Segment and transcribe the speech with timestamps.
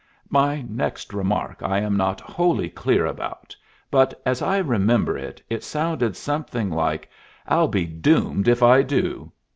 [0.31, 3.55] My next remark I am not wholly clear about,
[3.91, 7.07] but, as I remember it, it sounded something like
[7.47, 9.31] "I'll be doomed if I do!"